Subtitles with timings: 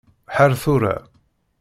[0.35, 0.95] Ḥeṛṛ tura.